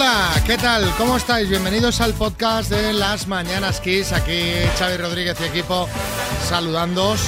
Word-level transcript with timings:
Hola, 0.00 0.30
¿qué 0.46 0.56
tal? 0.56 0.88
¿Cómo 0.96 1.16
estáis? 1.16 1.48
Bienvenidos 1.48 2.00
al 2.00 2.14
podcast 2.14 2.70
de 2.70 2.92
Las 2.92 3.26
Mañanas 3.26 3.80
Kiss. 3.80 4.12
Aquí 4.12 4.52
Xavi 4.78 4.96
Rodríguez 4.96 5.36
y 5.40 5.44
equipo 5.46 5.88
saludándoos 6.48 7.18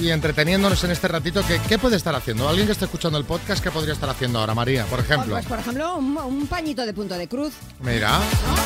y 0.00 0.08
entreteniéndonos 0.08 0.82
en 0.84 0.92
este 0.92 1.06
ratito. 1.06 1.42
¿Qué 1.68 1.78
puede 1.78 1.96
estar 1.96 2.14
haciendo? 2.14 2.48
¿Alguien 2.48 2.64
que 2.64 2.72
esté 2.72 2.86
escuchando 2.86 3.18
el 3.18 3.26
podcast, 3.26 3.62
qué 3.62 3.70
podría 3.70 3.92
estar 3.92 4.08
haciendo 4.08 4.38
ahora, 4.38 4.54
María, 4.54 4.86
por 4.86 5.00
ejemplo? 5.00 5.34
Pues, 5.34 5.44
por 5.44 5.58
ejemplo, 5.58 5.96
un, 5.96 6.16
un 6.16 6.46
pañito 6.46 6.86
de 6.86 6.94
punto 6.94 7.14
de 7.18 7.28
cruz. 7.28 7.52
Mira, 7.80 8.20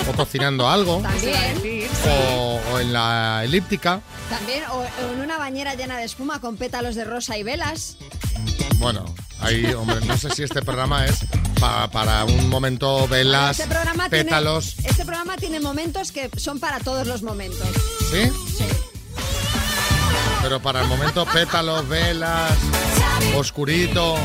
o 0.09 0.13
cocinando 0.13 0.69
algo, 0.69 1.03
También. 1.03 1.89
o, 2.09 2.61
o 2.73 2.79
en 2.79 2.93
la 2.93 3.43
elíptica. 3.45 4.01
También, 4.29 4.63
o 4.71 4.85
en 5.13 5.21
una 5.21 5.37
bañera 5.37 5.75
llena 5.75 5.99
de 5.99 6.05
espuma 6.05 6.41
con 6.41 6.57
pétalos 6.57 6.95
de 6.95 7.03
rosa 7.03 7.37
y 7.37 7.43
velas. 7.43 7.97
Bueno, 8.77 9.05
ahí, 9.41 9.65
hombre, 9.75 10.01
no 10.07 10.17
sé 10.19 10.31
si 10.31 10.43
este 10.43 10.63
programa 10.63 11.05
es 11.07 11.19
pa- 11.59 11.91
para 11.91 12.25
un 12.25 12.49
momento 12.49 13.07
velas, 13.09 13.59
Este 13.61 13.73
programa, 13.73 14.09
pétalos. 14.09 14.75
Tiene, 14.75 14.91
este 14.91 15.05
programa 15.05 15.37
tiene 15.37 15.61
momentos 15.61 16.13
que 16.13 16.31
son 16.37 16.61
para 16.61 16.79
todos 16.81 17.07
los 17.07 17.23
momentos. 17.23 17.69
¿Sí? 18.11 18.31
Sí. 18.59 18.65
Pero 20.43 20.61
para 20.61 20.81
el 20.83 20.89
momento 20.89 21.27
pétalos, 21.27 21.87
velas, 21.89 22.53
oscurito. 23.37 24.17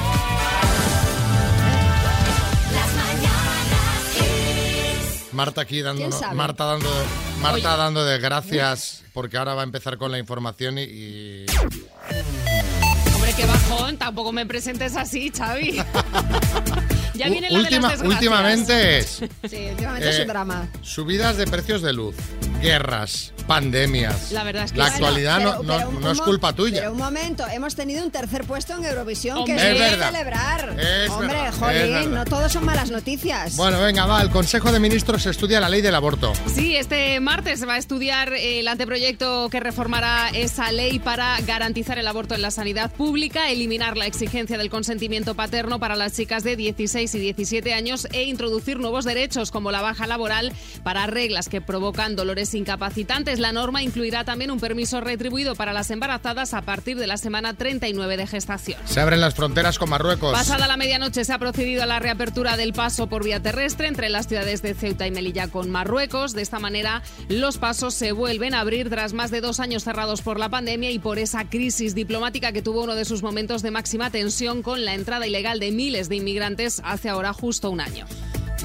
Marta 5.31 5.61
aquí 5.61 5.81
dando. 5.81 6.09
Marta 6.33 6.63
dando, 6.65 6.89
Marta 7.41 7.75
dando 7.75 8.05
de 8.05 8.17
gracias 8.19 9.03
porque 9.13 9.37
ahora 9.37 9.53
va 9.53 9.61
a 9.61 9.65
empezar 9.65 9.97
con 9.97 10.11
la 10.11 10.17
información 10.17 10.77
y, 10.77 11.45
qué 13.37 13.45
bajón, 13.45 13.97
tampoco 13.97 14.31
me 14.31 14.45
presentes 14.45 14.95
así, 14.95 15.31
Xavi. 15.35 15.77
ya 17.15 17.29
viene 17.29 17.49
la 17.49 17.59
Última- 17.59 17.63
de 17.69 17.81
las 17.81 17.91
desgracias. 17.91 18.01
últimamente 18.13 18.97
es 18.99 19.07
Sí, 19.49 19.67
últimamente 19.71 20.09
es 20.09 20.15
Eh, 20.17 20.21
un 20.21 20.27
drama. 20.27 20.67
subidas 20.81 21.37
de 21.37 21.45
precios 21.47 21.81
de 21.81 21.93
luz, 21.93 22.15
guerras, 22.65 23.33
pandemias. 23.47 24.31
La 24.31 24.43
verdad 24.43 24.65
es 24.65 24.71
que 24.71 24.77
la 24.77 24.85
actualidad 24.87 25.37
Pero- 25.37 25.51
no, 25.53 25.63
no- 25.63 25.75
pero 25.77 25.89
un- 25.89 26.01
no 26.01 26.11
es 26.11 26.21
culpa 26.21 26.53
tuya. 26.53 26.79
Pero 26.79 26.91
un 26.93 26.97
momento, 26.97 27.45
hemos 27.47 27.75
tenido 27.75 28.03
un 28.03 28.11
tercer 28.11 28.43
puesto 28.43 28.75
en 28.77 28.85
Eurovisión 28.85 29.45
que 29.45 29.51
Hombre. 29.53 29.73
es 29.73 29.79
verdad. 29.91 30.11
celebrar. 30.11 30.75
Es 30.79 31.09
Hombre, 31.09 31.27
verdad, 31.27 31.53
jolín, 31.59 32.13
no 32.13 32.25
todos 32.25 32.51
son 32.51 32.65
malas 32.65 32.89
noticias. 32.91 33.55
Bueno, 33.55 33.79
venga, 33.79 34.05
va, 34.05 34.21
el 34.21 34.29
Consejo 34.31 34.71
de 34.71 34.79
Ministros 34.79 35.25
estudia 35.27 35.59
la 35.59 35.69
ley 35.69 35.81
del 35.81 35.93
aborto. 35.95 36.33
Sí, 36.53 36.75
este 36.75 37.19
martes 37.19 37.59
se 37.59 37.65
va 37.65 37.75
a 37.75 37.77
estudiar 37.77 38.33
el 38.33 38.67
anteproyecto 38.67 39.49
que 39.49 39.59
reformará 39.59 40.29
esa 40.33 40.71
ley 40.71 40.97
para 40.99 41.39
garantizar 41.41 41.99
el 41.99 42.07
aborto 42.07 42.33
en 42.35 42.41
la 42.41 42.51
sanidad 42.51 42.91
pública, 42.91 43.49
eliminar 43.51 43.95
la 43.97 44.07
exigencia 44.07 44.57
del 44.57 44.69
consentimiento 44.71 45.35
paterno 45.35 45.79
para 45.79 45.95
las 45.95 46.13
chicas 46.13 46.43
de 46.43 46.55
16 46.55 47.13
y 47.15 47.19
17 47.19 47.73
años 47.73 48.07
e 48.11 48.23
introducir 48.23 48.79
nuevos 48.79 49.05
derechos 49.05 49.51
como 49.51 49.71
la 49.71 49.81
baja 49.81 50.07
laboral 50.07 50.51
para 50.83 51.05
reglas 51.05 51.47
que 51.49 51.61
provocan 51.61 52.15
dolores 52.15 52.54
incapacitantes. 52.55 53.39
La 53.39 53.51
norma 53.51 53.83
incluirá 53.83 54.23
también 54.23 54.51
un 54.51 54.59
permiso 54.59 55.01
retribuido 55.01 55.55
para 55.55 55.73
las 55.73 55.91
embarazadas 55.91 56.53
a 56.53 56.61
partir 56.61 56.97
de 56.97 57.07
la 57.07 57.17
semana 57.17 57.53
39 57.53 58.17
de 58.17 58.27
gestación. 58.27 58.79
Se 58.85 58.99
abren 58.99 59.21
las 59.21 59.35
fronteras 59.35 59.79
con 59.79 59.89
Marruecos. 59.89 60.31
Pasada 60.31 60.67
la 60.67 60.77
medianoche 60.77 61.25
se 61.25 61.33
ha 61.33 61.39
procedido 61.39 61.83
a 61.83 61.85
la 61.85 61.99
reapertura 61.99 62.57
del 62.57 62.73
paso 62.73 63.07
por 63.07 63.23
vía 63.23 63.39
terrestre 63.39 63.87
entre 63.87 64.09
las 64.09 64.27
ciudades 64.27 64.61
de 64.61 64.73
Ceuta 64.73 65.07
y 65.07 65.11
Melilla 65.11 65.47
con 65.47 65.69
Marruecos. 65.69 66.33
De 66.33 66.41
esta 66.41 66.59
manera, 66.59 67.01
los 67.29 67.57
pasos 67.57 67.93
se 67.93 68.11
vuelven 68.11 68.53
a 68.53 68.61
abrir 68.61 68.89
tras 68.89 69.13
más 69.13 69.31
de 69.31 69.41
dos 69.41 69.59
años 69.59 69.83
cerrados 69.83 70.21
por 70.21 70.39
la 70.39 70.49
pandemia 70.49 70.91
y 70.91 70.99
por 70.99 71.19
esa 71.19 71.45
crisis 71.49 71.95
diplomática 71.95 72.51
que 72.51 72.61
tuvo 72.61 72.83
uno 72.83 72.95
de 72.95 73.05
sus 73.05 73.23
momentos 73.23 73.61
de 73.61 73.71
máxima 73.71 74.09
tensión 74.09 74.61
con 74.61 74.85
la 74.85 74.93
entrada 74.93 75.27
ilegal 75.27 75.59
de 75.59 75.71
miles 75.71 76.09
de 76.09 76.17
inmigrantes 76.17 76.81
hace 76.83 77.09
ahora 77.09 77.33
justo 77.33 77.69
un 77.69 77.81
año. 77.81 78.05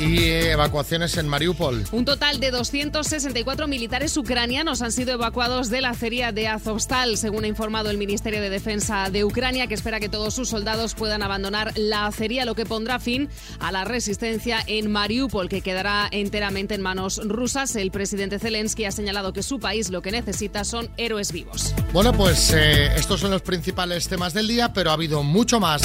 Y 0.01 0.25
evacuaciones 0.25 1.19
en 1.19 1.29
Mariupol. 1.29 1.85
Un 1.93 2.07
total 2.07 2.41
de 2.41 2.51
264 2.51 3.69
militares 3.69 4.17
ucranianos 4.17 4.81
han 4.81 4.93
sido 4.93 5.13
evacuados 5.13 5.69
de 5.69 5.83
la 5.83 5.91
acería 5.91 6.33
de 6.33 6.49
Azovstal, 6.49 7.19
según 7.19 7.45
ha 7.45 7.49
informado 7.49 7.91
el 7.91 7.99
Ministerio 7.99 8.41
de 8.41 8.49
Defensa 8.49 9.11
de 9.11 9.25
Ucrania, 9.25 9.67
que 9.67 9.75
espera 9.75 10.01
que 10.01 10.09
todos 10.09 10.33
sus 10.33 10.49
soldados 10.49 10.95
puedan 10.95 11.23
abandonar 11.23 11.73
la 11.77 12.07
acería, 12.07 12.47
lo 12.47 12.55
que 12.55 12.65
pondrá 12.65 12.99
fin 12.99 13.29
a 13.59 13.73
la 13.73 13.85
resistencia 13.85 14.65
en 14.67 14.91
Mariupol, 14.91 15.51
que 15.51 15.61
quedará 15.61 16.09
enteramente 16.11 16.75
en 16.75 16.81
manos 16.81 17.21
rusas. 17.23 17.77
El 17.77 17.91
presidente 17.91 18.39
Zelensky 18.39 18.87
ha 18.87 18.93
señalado 18.93 19.35
que 19.35 19.43
su 19.43 19.61
país 19.61 19.91
lo 19.91 20.01
que 20.01 20.13
necesita 20.13 20.65
son 20.65 20.89
héroes 20.97 21.31
vivos. 21.31 21.75
Bueno, 21.93 22.15
pues 22.15 22.55
eh, 22.55 22.95
estos 22.97 23.21
son 23.21 23.31
los 23.31 23.43
principales 23.43 24.09
temas 24.09 24.33
del 24.33 24.49
día, 24.49 24.73
pero 24.73 24.91
ha 24.91 24.95
habido 24.95 25.23
mucho 25.23 25.61
más. 25.61 25.83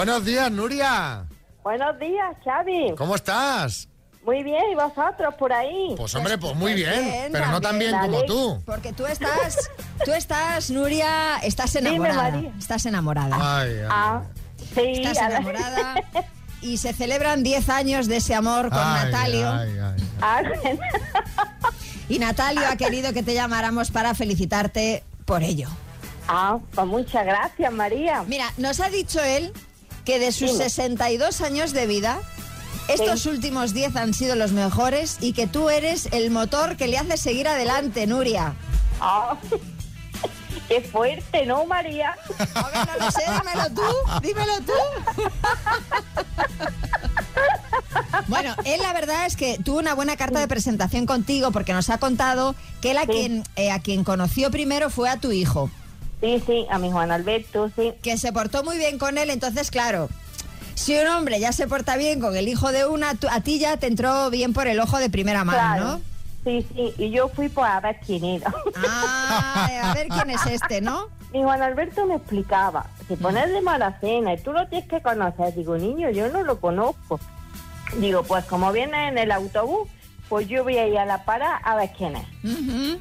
Buenos 0.00 0.24
días, 0.24 0.50
Nuria. 0.50 1.26
Buenos 1.62 1.98
días, 1.98 2.34
Xavi. 2.42 2.94
¿Cómo 2.96 3.16
estás? 3.16 3.86
Muy 4.24 4.42
bien, 4.42 4.62
¿y 4.72 4.74
vosotros 4.74 5.34
por 5.34 5.52
ahí? 5.52 5.92
Pues 5.94 6.14
hombre, 6.14 6.38
pues 6.38 6.54
muy 6.54 6.72
Pues 6.72 6.76
bien, 6.76 7.04
bien, 7.04 7.28
pero 7.32 7.48
no 7.48 7.60
tan 7.60 7.72
también, 7.72 7.90
bien 7.90 8.10
como 8.10 8.24
tú. 8.24 8.62
Porque 8.64 8.94
tú 8.94 9.04
estás, 9.04 9.70
tú 10.02 10.12
estás, 10.12 10.70
Nuria, 10.70 11.36
estás 11.42 11.74
Dime, 11.74 11.90
enamorada. 11.90 12.30
María. 12.30 12.52
Estás 12.58 12.86
enamorada. 12.86 13.36
Ay, 13.60 13.72
ay. 13.78 13.88
Ah, 13.90 14.22
sí. 14.74 15.02
Estás 15.02 15.18
enamorada. 15.18 15.94
Y 16.62 16.78
se 16.78 16.94
celebran 16.94 17.42
10 17.42 17.68
años 17.68 18.06
de 18.06 18.16
ese 18.16 18.34
amor 18.34 18.70
con 18.70 18.78
Ay, 18.78 19.04
Natalio. 19.04 19.50
ay, 19.52 19.78
ay. 19.78 20.08
Ah. 20.22 20.42
Y 22.08 22.18
Natalio 22.18 22.62
ha 22.70 22.76
querido 22.76 23.12
que 23.12 23.22
te 23.22 23.34
llamáramos 23.34 23.90
para 23.90 24.14
felicitarte 24.14 25.04
por 25.26 25.42
ello. 25.42 25.68
Ah, 26.26 26.58
pues 26.74 26.86
muchas 26.86 27.26
gracias, 27.26 27.70
María. 27.70 28.24
Mira, 28.26 28.46
nos 28.56 28.80
ha 28.80 28.88
dicho 28.88 29.22
él 29.22 29.52
que 30.10 30.18
de 30.18 30.32
sus 30.32 30.50
Dime. 30.54 30.64
62 30.64 31.40
años 31.40 31.72
de 31.72 31.86
vida, 31.86 32.18
estos 32.88 33.26
últimos 33.26 33.72
10 33.72 33.94
han 33.94 34.12
sido 34.12 34.34
los 34.34 34.50
mejores 34.50 35.18
y 35.20 35.34
que 35.34 35.46
tú 35.46 35.70
eres 35.70 36.08
el 36.10 36.32
motor 36.32 36.76
que 36.76 36.88
le 36.88 36.98
hace 36.98 37.16
seguir 37.16 37.46
adelante, 37.46 38.08
Nuria. 38.08 38.54
Ah, 39.00 39.36
qué 40.66 40.80
fuerte, 40.80 41.46
¿no, 41.46 41.64
María? 41.64 42.16
A 42.54 42.70
ver, 42.70 42.88
no 42.88 43.04
lo 43.06 43.10
sé, 43.12 43.22
dímelo 43.22 43.70
tú, 43.72 44.20
dímelo 44.20 44.60
tú. 44.66 44.72
Bueno, 48.26 48.56
él 48.64 48.80
la 48.82 48.92
verdad 48.92 49.26
es 49.26 49.36
que 49.36 49.58
tuvo 49.64 49.78
una 49.78 49.94
buena 49.94 50.16
carta 50.16 50.40
de 50.40 50.48
presentación 50.48 51.06
contigo 51.06 51.52
porque 51.52 51.72
nos 51.72 51.88
ha 51.88 51.98
contado 51.98 52.56
que 52.80 52.90
él 52.90 52.98
a, 52.98 53.02
Sí. 53.02 53.08
quien, 53.12 53.44
eh, 53.54 53.70
a 53.70 53.78
quien 53.80 54.02
conoció 54.02 54.50
primero 54.50 54.90
fue 54.90 55.08
a 55.08 55.18
tu 55.18 55.30
hijo, 55.30 55.70
Sí, 56.20 56.42
sí, 56.46 56.66
a 56.70 56.78
mi 56.78 56.90
Juan 56.90 57.10
Alberto, 57.10 57.70
sí. 57.76 57.92
que 58.02 58.18
se 58.18 58.32
portó 58.32 58.62
muy 58.62 58.76
bien 58.76 58.98
con 58.98 59.16
él, 59.18 59.30
entonces 59.30 59.70
claro, 59.70 60.08
si 60.74 60.96
un 60.98 61.06
hombre 61.08 61.40
ya 61.40 61.52
se 61.52 61.66
porta 61.66 61.96
bien 61.96 62.20
con 62.20 62.36
el 62.36 62.46
hijo 62.48 62.72
de 62.72 62.84
una, 62.86 63.14
tú- 63.14 63.28
a 63.30 63.40
ti 63.40 63.58
ya 63.58 63.76
te 63.78 63.86
entró 63.86 64.28
bien 64.30 64.52
por 64.52 64.66
el 64.66 64.80
ojo 64.80 64.98
de 64.98 65.08
primera 65.10 65.44
mano, 65.44 65.58
Claro. 65.58 65.84
¿no? 65.84 66.00
Sí, 66.44 66.66
sí, 66.74 66.94
y 66.96 67.10
yo 67.10 67.28
fui 67.28 67.48
pues 67.50 67.70
a 67.70 67.80
ver 67.80 67.98
quién 68.06 68.24
era. 68.24 68.52
Ah, 68.88 69.68
a 69.90 69.94
ver 69.94 70.08
quién 70.08 70.30
es 70.30 70.44
este, 70.46 70.80
¿no? 70.80 71.08
Mi 71.32 71.42
Juan 71.42 71.62
Alberto 71.62 72.06
me 72.06 72.16
explicaba, 72.16 72.86
si 73.08 73.16
pones 73.16 73.50
de 73.52 73.60
mala 73.60 73.98
cena 74.00 74.32
y 74.34 74.38
tú 74.42 74.52
lo 74.52 74.66
tienes 74.68 74.88
que 74.88 75.00
conocer, 75.02 75.54
digo, 75.54 75.76
niño, 75.76 76.10
yo 76.10 76.28
no 76.28 76.42
lo 76.42 76.58
conozco. 76.60 77.20
Digo, 77.98 78.22
pues 78.24 78.44
como 78.46 78.72
viene 78.72 79.08
en 79.08 79.18
el 79.18 79.30
autobús, 79.32 79.88
pues 80.28 80.48
yo 80.48 80.64
voy 80.64 80.78
a 80.78 80.86
ir 80.86 80.96
a 80.98 81.04
la 81.04 81.24
parada 81.24 81.56
a 81.56 81.76
ver 81.76 81.90
quién 81.96 82.16
es. 82.16 82.26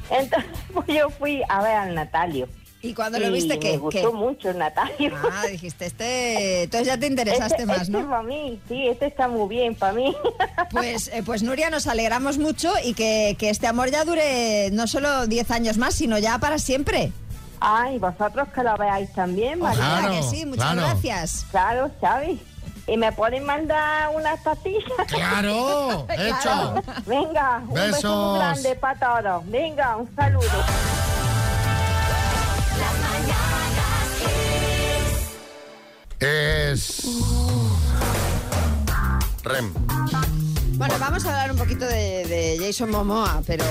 Entonces, 0.10 0.50
pues 0.74 0.88
yo 0.88 1.10
fui 1.10 1.42
a 1.48 1.62
ver 1.62 1.76
al 1.76 1.96
Natalio. 1.96 2.48
Y 2.82 2.94
cuando 2.94 3.20
lo 3.20 3.30
viste, 3.32 3.56
Me 3.56 3.60
que 3.60 3.78
gustó 3.78 4.14
mucho 4.14 4.52
el 4.52 4.58
Natalio. 4.58 5.14
Ah, 5.32 5.48
dijiste, 5.48 5.86
este... 5.86 6.64
Entonces 6.64 6.88
ya 6.88 6.98
te 6.98 7.08
interesaste 7.08 7.64
este, 7.64 7.66
más, 7.66 7.82
este 7.82 7.92
¿no? 7.92 8.10
para 8.10 8.24
mí, 8.24 8.60
sí, 8.70 8.88
este 8.88 9.08
está 9.08 9.28
muy 9.28 9.50
bien 9.50 9.76
para 9.76 9.94
mí. 9.94 10.16
Pues, 10.72 11.08
eh, 11.08 11.24
pues 11.26 11.42
Nuria, 11.42 11.72
nos 11.72 11.88
alegramos 11.88 12.38
mucho 12.38 12.72
y 12.84 12.94
que, 12.94 13.36
que 13.40 13.50
este 13.50 13.66
amor 13.66 13.90
ya 13.90 14.06
dure 14.06 14.70
no 14.72 14.86
solo 14.86 15.26
10 15.26 15.50
años 15.50 15.78
más, 15.80 15.96
sino 15.96 16.20
ya 16.20 16.38
para 16.38 16.60
siempre. 16.60 17.12
Ay, 17.60 17.98
vosotros 17.98 18.48
que 18.54 18.64
lo 18.64 18.78
veáis 18.78 19.12
también, 19.14 19.60
María. 19.60 19.80
Claro, 19.80 20.12
que 20.14 20.24
sí, 20.24 20.46
muchas 20.46 20.72
claro. 20.72 20.82
gracias. 20.82 21.46
Claro, 21.50 21.92
¿sabes? 22.00 22.40
Y 22.88 22.98
me 22.98 23.12
pueden 23.12 23.46
mandar 23.46 24.12
unas 24.16 24.40
pastillas. 24.42 24.84
¡Claro! 25.08 26.08
¡Hecho! 26.10 26.76
Venga, 27.06 27.64
un 27.68 27.74
beso 27.74 27.92
Besos. 27.92 28.30
muy 28.30 28.40
grande 28.40 28.76
para 28.76 29.22
todos. 29.22 29.50
Venga, 29.50 29.98
un 29.98 30.16
saludo. 30.16 30.48
Es... 36.20 37.04
Rem. 39.44 39.74
Bueno, 40.74 40.94
vamos 41.00 41.26
a 41.26 41.30
hablar 41.30 41.52
un 41.52 41.58
poquito 41.58 41.86
de, 41.86 42.26
de 42.28 42.58
Jason 42.62 42.90
Momoa, 42.92 43.42
pero 43.48 43.64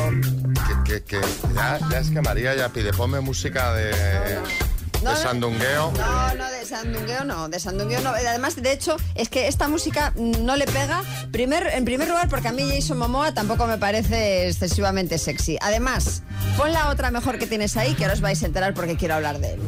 Que, 0.85 1.01
que- 1.01 1.05
que 1.05 1.21
ya, 1.55 1.79
ya 1.91 1.99
es 2.01 2.11
que 2.11 2.21
María 2.21 2.55
ya 2.55 2.69
pide, 2.71 2.93
ponme 2.93 3.21
música 3.21 3.73
de... 3.75 3.91
No, 5.03 5.11
de 5.11 5.17
no. 5.17 5.23
sandungueo. 5.23 5.93
No, 5.93 6.35
no, 6.35 6.51
de 6.51 6.65
sandungueo 6.67 7.25
no, 7.25 7.49
de 7.49 7.61
sandungueo 7.61 8.01
no. 8.01 8.11
Además, 8.11 8.57
de 8.57 8.73
hecho, 8.73 8.97
es 9.15 9.29
que 9.29 9.47
esta 9.47 9.69
música 9.69 10.13
no 10.17 10.57
le 10.57 10.67
pega, 10.67 11.03
primer, 11.31 11.69
en 11.69 11.85
primer 11.85 12.09
lugar, 12.09 12.29
porque 12.29 12.49
a 12.49 12.53
mí 12.53 12.69
Jason 12.69 12.99
Momoa 12.99 13.33
tampoco 13.33 13.67
me 13.69 13.79
parece 13.79 14.49
excesivamente 14.49 15.19
sexy. 15.19 15.57
Además, 15.61 16.23
pon 16.57 16.73
la 16.73 16.89
otra 16.89 17.11
mejor 17.13 17.39
que 17.39 17.47
tienes 17.47 17.77
ahí, 17.77 17.95
que 17.95 18.05
ahora 18.05 18.15
os 18.15 18.21
vais 18.21 18.43
a 18.43 18.47
enterar 18.47 18.75
porque 18.75 18.97
quiero 18.97 19.15
hablar 19.15 19.39
de 19.39 19.53
él. 19.55 19.61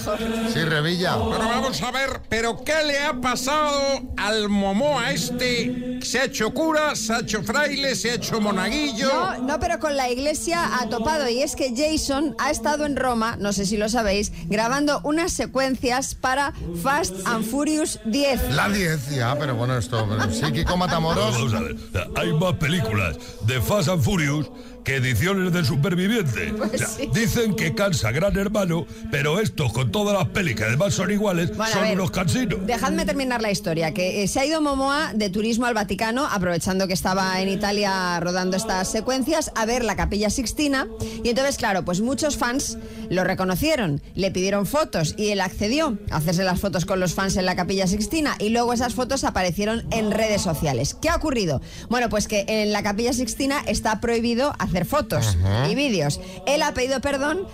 Mejor. 0.00 0.18
Sí, 0.52 0.60
Revilla. 0.64 1.14
Pero 1.14 1.48
vamos 1.48 1.82
a 1.82 1.90
ver, 1.90 2.20
¿pero 2.28 2.62
qué 2.64 2.84
le 2.84 2.98
ha 2.98 3.14
pasado 3.20 3.80
al 4.16 4.48
Momoa 4.48 5.12
este? 5.12 5.98
¿Se 6.02 6.18
ha 6.18 6.24
hecho 6.24 6.52
cura, 6.52 6.96
se 6.96 7.12
ha 7.12 7.18
hecho 7.20 7.42
fraile, 7.42 7.94
se 7.94 8.10
ha 8.10 8.14
hecho 8.14 8.40
monaguillo? 8.40 9.08
No, 9.08 9.38
no, 9.38 9.60
pero 9.60 9.78
con 9.78 9.96
la 9.96 10.10
iglesia 10.10 10.78
ha 10.80 10.88
topado. 10.88 11.28
Y 11.28 11.42
es 11.42 11.56
que 11.56 11.74
Jason 11.76 12.34
ha 12.38 12.50
estado 12.50 12.86
en 12.86 12.96
Roma, 12.96 13.36
no 13.38 13.52
sé 13.52 13.66
si 13.66 13.76
lo 13.76 13.88
sabéis, 13.88 14.32
grabando 14.46 15.00
unas 15.04 15.32
secuencias 15.32 16.14
para 16.14 16.52
Fast 16.82 17.14
and 17.26 17.44
Furious 17.44 18.00
10. 18.06 18.54
La 18.54 18.68
10, 18.68 19.10
ya, 19.10 19.36
pero 19.38 19.54
bueno, 19.54 19.76
esto. 19.76 20.06
Sí, 20.30 20.52
Kiko 20.52 20.76
Matamoros. 20.76 21.34
Vamos 21.34 21.54
a 21.54 21.60
ver, 21.60 21.76
hay 22.16 22.32
más 22.32 22.54
películas 22.54 23.16
de 23.46 23.60
Fast 23.60 23.88
and 23.88 24.02
Furious 24.02 24.50
que 24.84 24.96
ediciones 24.96 25.52
de 25.52 25.64
Superviviente. 25.64 26.54
Pues 26.60 26.74
O 26.74 26.78
sea, 26.78 26.86
sí. 26.88 27.08
Dicen 27.14 27.54
que 27.54 27.74
cansa 27.74 28.10
Gran 28.12 28.36
Hermano, 28.36 28.86
pero 29.10 29.40
estos 29.40 29.72
con 29.72 29.90
todas 29.90 30.16
las 30.16 30.28
pelis 30.28 30.56
que 30.56 30.64
además 30.64 30.94
son 30.94 31.10
iguales, 31.10 31.56
Bueno, 31.56 31.72
son 31.72 31.82
ver, 31.82 31.94
unos 31.94 32.10
cansinos. 32.10 32.66
Dejadme 32.66 33.04
terminar 33.06 33.40
la 33.40 33.50
historia, 33.50 33.94
que 33.94 34.22
eh, 34.22 34.28
se 34.28 34.40
ha 34.40 34.44
ido 34.46 34.60
Momoa 34.60 35.12
de 35.14 35.30
turismo 35.30 35.66
al 35.66 35.74
Vaticano, 35.74 36.26
aprovechando 36.26 36.86
que 36.86 36.92
estaba 36.92 37.40
en 37.40 37.48
Italia 37.48 38.18
rodando 38.20 38.56
estas 38.56 38.90
secuencias, 38.90 39.52
a 39.54 39.64
ver 39.64 39.84
la 39.84 39.96
capilla 39.96 40.28
Sixtina. 40.28 40.88
Y 41.24 41.30
entonces, 41.30 41.56
claro, 41.56 41.84
pues 41.84 42.00
muchos 42.00 42.36
fans 42.36 42.78
lo 43.08 43.24
reconocieron, 43.24 44.02
le 44.14 44.30
pidieron 44.30 44.66
fotos 44.66 45.14
y 45.16 45.28
él 45.28 45.40
accedió 45.40 45.98
a 46.10 46.16
hacerse 46.16 46.44
las 46.44 46.60
fotos 46.60 46.84
con 46.84 47.00
los 47.00 47.14
fans 47.14 47.36
en 47.36 47.46
la 47.46 47.56
capilla 47.56 47.86
Sixtina. 47.86 48.36
Y 48.38 48.50
luego 48.50 48.72
esas 48.72 48.94
fotos 48.94 49.24
aparecieron 49.24 49.84
en 49.92 50.10
redes 50.10 50.42
sociales. 50.42 50.94
¿Qué 51.00 51.08
ha 51.08 51.16
ocurrido? 51.16 51.60
Bueno, 51.88 52.08
pues 52.08 52.28
que 52.28 52.44
en 52.48 52.72
la 52.72 52.82
capilla 52.82 53.12
Sixtina 53.12 53.62
está 53.66 54.00
prohibido 54.00 54.54
hacer 54.58 54.69
fotos 54.84 55.36
y 55.68 55.74
vídeos. 55.74 56.20
Él 56.46 56.62
ha 56.62 56.72
pedido 56.74 57.00
perdón. 57.00 57.46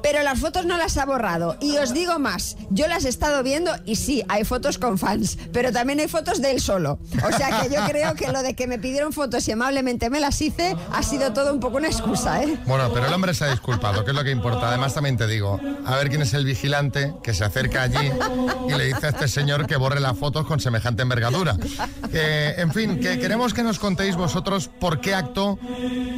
Pero 0.00 0.22
las 0.22 0.38
fotos 0.38 0.64
no 0.64 0.76
las 0.76 0.96
ha 0.96 1.04
borrado. 1.04 1.56
Y 1.60 1.76
os 1.78 1.92
digo 1.92 2.20
más, 2.20 2.56
yo 2.70 2.86
las 2.86 3.04
he 3.04 3.08
estado 3.08 3.42
viendo 3.42 3.72
y 3.84 3.96
sí, 3.96 4.22
hay 4.28 4.44
fotos 4.44 4.78
con 4.78 4.96
fans, 4.96 5.36
pero 5.52 5.72
también 5.72 5.98
hay 5.98 6.06
fotos 6.06 6.40
de 6.40 6.52
él 6.52 6.60
solo. 6.60 7.00
O 7.26 7.36
sea 7.36 7.60
que 7.60 7.74
yo 7.74 7.84
creo 7.84 8.14
que 8.14 8.30
lo 8.30 8.42
de 8.44 8.54
que 8.54 8.68
me 8.68 8.78
pidieron 8.78 9.12
fotos 9.12 9.48
y 9.48 9.52
amablemente 9.52 10.08
me 10.08 10.20
las 10.20 10.40
hice 10.40 10.76
ha 10.92 11.02
sido 11.02 11.32
todo 11.32 11.52
un 11.52 11.58
poco 11.58 11.78
una 11.78 11.88
excusa, 11.88 12.42
¿eh? 12.44 12.58
Bueno, 12.66 12.92
pero 12.94 13.06
el 13.06 13.12
hombre 13.12 13.34
se 13.34 13.46
ha 13.46 13.50
disculpado, 13.50 14.04
que 14.04 14.12
es 14.12 14.16
lo 14.16 14.22
que 14.22 14.30
importa. 14.30 14.68
Además, 14.68 14.94
también 14.94 15.16
te 15.16 15.26
digo, 15.26 15.60
a 15.84 15.96
ver 15.96 16.10
quién 16.10 16.22
es 16.22 16.32
el 16.32 16.44
vigilante 16.44 17.12
que 17.22 17.34
se 17.34 17.44
acerca 17.44 17.82
allí 17.82 18.12
y 18.68 18.72
le 18.72 18.84
dice 18.84 19.04
a 19.06 19.08
este 19.08 19.26
señor 19.26 19.66
que 19.66 19.76
borre 19.76 19.98
las 19.98 20.16
fotos 20.16 20.46
con 20.46 20.60
semejante 20.60 21.02
envergadura. 21.02 21.56
Que, 22.10 22.54
en 22.58 22.72
fin, 22.72 23.00
que 23.00 23.18
queremos 23.18 23.54
que 23.54 23.62
nos 23.62 23.78
contéis 23.78 24.16
vosotros 24.16 24.68
por 24.68 25.00
qué 25.00 25.14
acto 25.14 25.58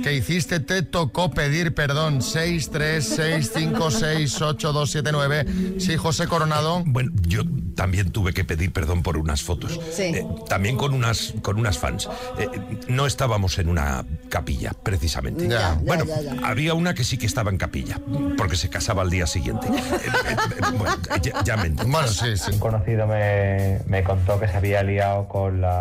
que 0.02 0.14
hiciste 0.14 0.60
te 0.60 0.82
tocó 0.82 1.31
pedir 1.31 1.75
perdón. 1.75 2.22
6, 2.22 2.70
3, 2.70 3.04
6, 3.04 3.50
5, 3.54 3.90
6, 3.90 4.42
8, 4.42 4.72
2, 4.72 4.90
7, 4.90 5.10
9. 5.12 5.46
Sí, 5.78 5.96
José 5.96 6.26
Coronado. 6.26 6.82
Bueno, 6.87 7.10
yo 7.26 7.42
también 7.75 8.10
tuve 8.10 8.32
que 8.32 8.44
pedir 8.44 8.72
perdón 8.72 9.02
por 9.02 9.16
unas 9.16 9.42
fotos. 9.42 9.81
Sí. 9.92 10.04
Eh, 10.04 10.26
también 10.48 10.76
con 10.76 10.94
unas, 10.94 11.34
con 11.42 11.58
unas 11.58 11.78
fans. 11.78 12.08
Eh, 12.38 12.48
no 12.88 13.06
estábamos 13.06 13.58
en 13.58 13.69
una 13.69 14.04
capilla, 14.28 14.72
precisamente. 14.82 15.48
Ya. 15.48 15.78
Bueno, 15.82 16.04
ya, 16.04 16.20
ya. 16.20 16.46
había 16.46 16.75
una 16.75 16.94
que 16.94 17.04
sí 17.04 17.19
que 17.19 17.26
estaba 17.26 17.50
en 17.50 17.58
capilla, 17.58 18.00
porque 18.37 18.56
se 18.56 18.69
casaba 18.69 19.02
al 19.02 19.10
día 19.10 19.26
siguiente. 19.26 19.69
Eh, 20.00 20.06
eh, 20.06 20.37
eh, 20.56 20.76
bueno, 20.78 20.96
ya, 21.22 21.44
ya 21.44 21.56
me 21.56 21.66
entiendes. 21.66 21.90
Bueno, 21.90 22.08
sí, 22.08 22.37
sí. 22.37 22.52
Un 22.52 22.58
conocido 22.58 23.06
me, 23.06 23.81
me 23.87 24.02
contó 24.02 24.40
que 24.40 24.48
se 24.48 24.56
había 24.56 24.82
liado 24.82 25.28
con 25.28 25.60
la 25.60 25.79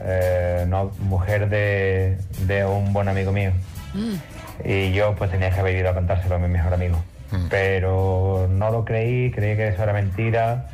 eh, 0.00 0.64
no- 0.68 0.90
mujer 1.00 1.48
de, 1.48 2.18
de 2.46 2.64
un 2.64 2.92
buen 2.92 3.08
amigo 3.08 3.32
mío. 3.32 3.52
Y 4.64 4.92
yo 4.92 5.14
pues 5.16 5.30
tenía 5.30 5.50
que 5.50 5.60
haber 5.60 5.76
ido 5.76 5.90
a 5.90 5.94
contárselo 5.94 6.36
a 6.36 6.38
mi 6.38 6.48
mejor 6.48 6.74
amigo. 6.74 6.98
Pero 7.50 8.46
no 8.50 8.70
lo 8.70 8.84
creí, 8.84 9.30
creí 9.32 9.56
que 9.56 9.68
eso 9.68 9.82
era 9.82 9.92
mentira 9.92 10.66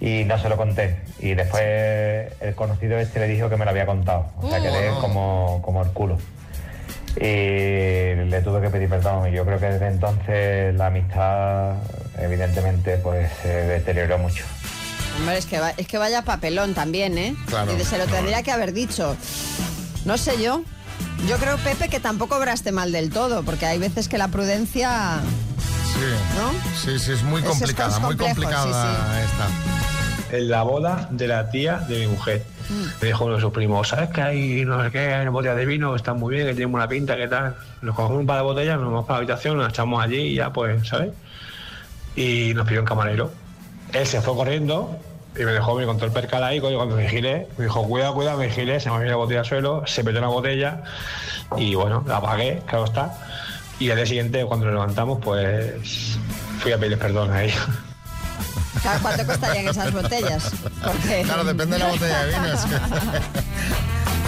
y 0.00 0.24
no 0.24 0.38
se 0.38 0.48
lo 0.48 0.56
conté. 0.56 0.96
Y 1.20 1.34
después 1.34 1.62
el 2.40 2.54
conocido 2.54 2.98
este 2.98 3.20
le 3.20 3.28
dijo 3.28 3.48
que 3.48 3.56
me 3.56 3.64
lo 3.64 3.70
había 3.70 3.86
contado. 3.86 4.26
O 4.38 4.48
sea, 4.48 4.58
quedé 4.60 4.88
como, 5.00 5.60
como 5.62 5.82
el 5.82 5.90
culo. 5.90 6.18
Y 7.16 7.20
le 7.20 8.40
tuve 8.42 8.60
que 8.62 8.70
pedir 8.70 8.88
perdón. 8.88 9.28
Y 9.28 9.32
yo 9.32 9.44
creo 9.44 9.58
que 9.60 9.66
desde 9.66 9.86
entonces 9.88 10.74
la 10.74 10.86
amistad, 10.86 11.74
evidentemente, 12.18 12.96
pues 12.96 13.30
se 13.42 13.48
deterioró 13.48 14.18
mucho. 14.18 14.44
Hombre, 15.18 15.38
es 15.38 15.46
que, 15.46 15.58
va- 15.60 15.70
es 15.76 15.86
que 15.86 15.98
vaya 15.98 16.22
papelón 16.22 16.74
también, 16.74 17.16
¿eh? 17.18 17.36
Claro. 17.46 17.72
Y 17.78 17.84
se 17.84 17.98
lo 17.98 18.06
tendría 18.06 18.42
que 18.42 18.50
haber 18.50 18.72
dicho. 18.72 19.16
No 20.04 20.16
sé 20.18 20.42
yo. 20.42 20.62
Yo 21.28 21.36
creo, 21.38 21.56
Pepe, 21.58 21.88
que 21.88 22.00
tampoco 22.00 22.36
obraste 22.36 22.72
mal 22.72 22.90
del 22.90 23.10
todo, 23.10 23.42
porque 23.44 23.66
hay 23.66 23.78
veces 23.78 24.08
que 24.08 24.18
la 24.18 24.28
prudencia... 24.28 25.20
Sí, 25.94 25.98
¿No? 26.36 26.52
sí, 26.92 26.98
sí, 26.98 27.12
es 27.12 27.22
muy 27.22 27.40
Es- 27.42 27.46
es 27.46 27.50
complicada, 27.52 27.98
muy 28.00 28.16
complicada 28.16 29.22
esta. 29.22 30.36
en 30.36 30.48
la 30.50 30.62
boda 30.62 31.06
de 31.12 31.28
la 31.28 31.50
tía 31.50 31.76
de 31.78 32.00
mi 32.00 32.06
mujer. 32.08 32.44
Me 33.00 33.08
dijo 33.08 33.26
uno 33.26 33.34
de 33.34 33.40
sus 33.40 33.52
primos, 33.52 33.88
¿sabes 33.88 34.08
que 34.10 34.22
hay 34.22 34.64
no 34.64 34.82
sé 34.82 34.90
qué, 34.90 34.98
hay 35.12 35.22
una 35.22 35.30
botella 35.30 35.54
de 35.54 35.66
vino 35.66 35.94
está 35.94 36.14
muy 36.14 36.34
bien, 36.34 36.46
que 36.46 36.54
tiene 36.54 36.70
buena 36.72 36.88
pinta, 36.88 37.16
qué 37.16 37.28
tal? 37.28 37.54
Nos 37.82 37.94
cogemos 37.94 38.20
un 38.20 38.26
par 38.26 38.38
de 38.38 38.42
botellas, 38.44 38.78
nos 38.80 38.86
vamos 38.86 39.04
para 39.04 39.18
la 39.18 39.18
habitación, 39.18 39.58
nos 39.58 39.68
echamos 39.68 40.02
allí 40.02 40.16
y 40.16 40.34
ya 40.36 40.50
pues, 40.52 40.88
¿sabes? 40.88 41.12
Y 42.16 42.52
nos 42.54 42.66
pidió 42.66 42.80
un 42.80 42.86
camarero. 42.86 43.30
Él 43.92 44.06
se 44.06 44.20
fue 44.20 44.34
corriendo 44.34 44.96
y 45.36 45.44
me 45.44 45.52
dejó, 45.52 45.74
me 45.74 45.86
contó 45.86 46.04
el 46.04 46.12
percal 46.12 46.44
ahí, 46.44 46.60
coño, 46.60 46.76
cuando 46.76 46.96
me 46.96 47.08
giré, 47.08 47.48
me 47.56 47.64
dijo, 47.64 47.86
cuidado, 47.86 48.14
cuidado, 48.14 48.38
me 48.38 48.50
giré, 48.50 48.80
se 48.80 48.90
me 48.90 48.96
había 48.96 49.10
la 49.10 49.16
botella 49.16 49.40
al 49.40 49.46
suelo, 49.46 49.82
se 49.86 50.02
metió 50.02 50.18
en 50.18 50.24
la 50.24 50.30
botella 50.30 50.82
y 51.56 51.74
bueno, 51.74 52.04
la 52.06 52.16
apagué, 52.16 52.62
claro 52.66 52.84
está. 52.84 53.18
Y 53.78 53.90
al 53.90 53.96
día 53.96 54.06
siguiente, 54.06 54.44
cuando 54.44 54.66
nos 54.66 54.74
levantamos, 54.74 55.18
pues 55.22 56.18
fui 56.60 56.72
a 56.72 56.76
pedirles 56.76 56.98
perdón 56.98 57.32
a 57.32 57.42
ellos. 57.42 57.60
Claro, 58.80 58.98
¿Cuánto 59.02 59.26
costarían 59.26 59.68
esas 59.68 59.92
botellas? 59.92 60.52
Porque... 60.84 61.22
Claro, 61.22 61.44
depende 61.44 61.76
de 61.76 61.84
la 61.84 61.90
botella 61.90 62.24
de 62.24 62.30
vino. 62.30 62.46